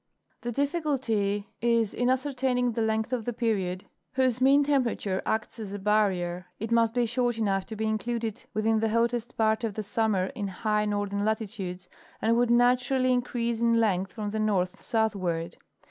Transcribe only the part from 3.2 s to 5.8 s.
the period whose mean temperature acts asa